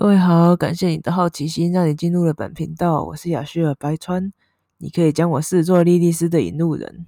[0.00, 3.04] 各位好，感谢你的好奇心，让你进入了本频道。
[3.04, 4.32] 我是雅旭尔白川，
[4.78, 7.04] 你可以将我视作莉莉丝的引路人。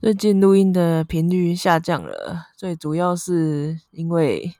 [0.00, 4.54] 最近录音的频率下降了，最主要是因为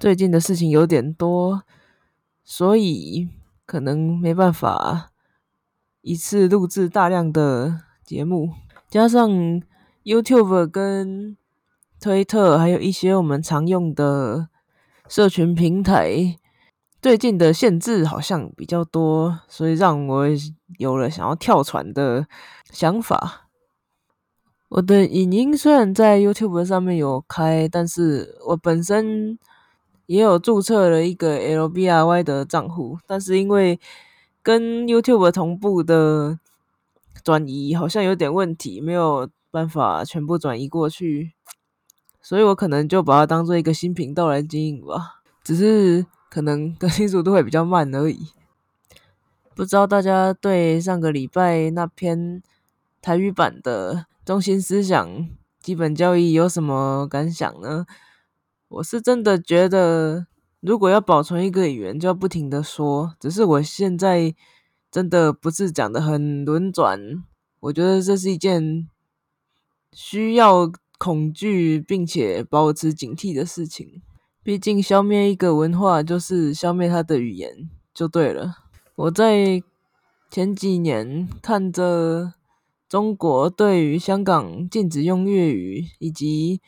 [0.00, 1.64] 最近的事情有点多，
[2.42, 3.28] 所以
[3.66, 5.12] 可能没办法
[6.00, 8.54] 一次录制大量的节目，
[8.88, 9.30] 加上
[10.02, 11.36] YouTube 跟
[12.00, 14.48] 推特，还有一些我们常用的。
[15.08, 16.38] 社群平台
[17.02, 20.26] 最近的限制好像比较多，所以让我
[20.78, 22.26] 有了想要跳船的
[22.70, 23.48] 想法。
[24.70, 29.38] 我的影音虽然在 YouTube 上面有开，但是我本身
[30.06, 33.78] 也有注册了一个 LBRY 的账户，但是因为
[34.42, 36.38] 跟 YouTube 同步的
[37.22, 41.34] 转移好像有点问题，没有办法全部转移过去。
[42.24, 48.28] 所以我可能就把它当做一个新频道来经营吧，只是可能更新速度会比较慢而已。
[49.54, 52.42] 不知道大家对上个礼拜那篇
[53.02, 55.28] 台语版的中心思想
[55.60, 57.84] 基本教义有什么感想呢？
[58.68, 60.26] 我是真的觉得，
[60.60, 63.14] 如果要保存一个语言，就要不停的说。
[63.20, 64.34] 只是我现在
[64.90, 66.98] 真的不是讲的很轮转，
[67.60, 68.88] 我觉得这是一件
[69.92, 70.72] 需要。
[71.04, 74.00] 恐惧并且保持警惕的事情，
[74.42, 78.56] 毕竟消灭一个文化就是消灭它的语言，就对了。
[78.94, 79.62] 我在
[80.30, 82.32] 前几年看着
[82.88, 86.62] 中国对于香港禁止用粤语，以及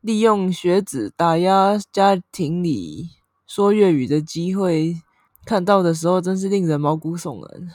[0.00, 3.08] 利用学子打压家庭里
[3.44, 4.94] 说粤语的机会，
[5.44, 7.68] 看到的时候，真是令人毛骨悚然。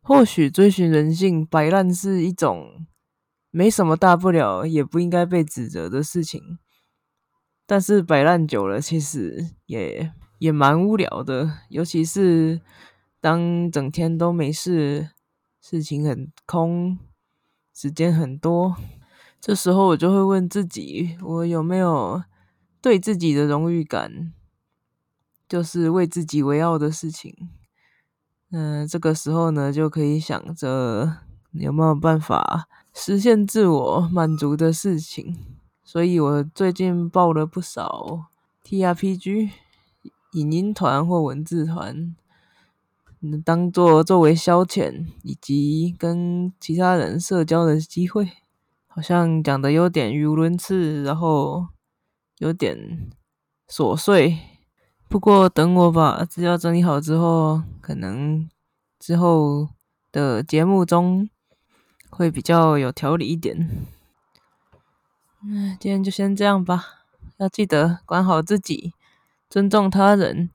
[0.00, 2.86] 或许追寻人性，摆烂是一种。
[3.56, 6.58] 没什么大不了，也不应该被指责的事情。
[7.66, 11.60] 但是摆烂久了，其实也也蛮无聊的。
[11.68, 12.60] 尤其是
[13.20, 15.10] 当整天都没事，
[15.60, 16.98] 事情很空，
[17.72, 18.74] 时间很多，
[19.40, 22.24] 这时候我就会问自己：我有没有
[22.82, 24.32] 对自己的荣誉感？
[25.48, 27.50] 就是为自己为傲的事情。
[28.50, 31.18] 嗯，这个时候呢，就可以想着
[31.54, 32.68] 有没有办法。
[32.96, 35.36] 实现自我满足的事情，
[35.82, 38.26] 所以我最近报了不少
[38.64, 39.50] TRPG
[40.34, 42.14] 影音团或文字团，
[43.44, 48.30] 当做作为消遣以及跟其他人社交的机会。
[48.86, 51.66] 好像讲的有点语无伦次，然后
[52.38, 53.10] 有点
[53.68, 54.38] 琐碎。
[55.08, 58.48] 不过等我把资料整理好之后，可能
[59.00, 59.70] 之后
[60.12, 61.28] 的节目中。
[62.16, 63.68] 会比较有条理一点。
[65.42, 67.04] 嗯，今天就先这样吧。
[67.38, 68.94] 要记得管好自己，
[69.50, 70.50] 尊重他人，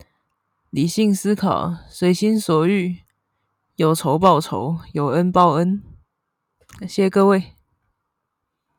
[0.70, 3.00] 理性思考，随心所欲，
[3.76, 5.84] 有仇报仇，有恩报恩。
[6.80, 7.59] 感谢各位。